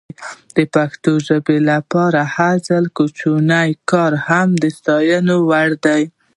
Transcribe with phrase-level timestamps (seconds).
[0.55, 5.97] د پښتو ژبې لپاره د هر ځوان کوچنی کار هم د ستایلو وړ ده.